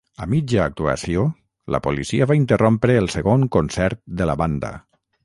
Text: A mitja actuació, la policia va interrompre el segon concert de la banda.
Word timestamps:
A 0.23 0.25
mitja 0.29 0.61
actuació, 0.69 1.25
la 1.75 1.81
policia 1.87 2.27
va 2.31 2.37
interrompre 2.39 2.97
el 3.03 3.11
segon 3.17 3.45
concert 3.57 4.03
de 4.23 4.29
la 4.31 4.37
banda. 4.45 4.73